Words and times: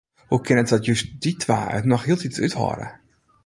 Hoe 0.27 0.41
kin 0.45 0.57
it 0.61 0.71
dat 0.73 0.85
just 0.87 1.07
dy 1.21 1.31
twa 1.41 1.59
it 1.77 1.85
noch 1.91 2.05
hieltyd 2.05 2.41
úthâlde? 2.45 2.87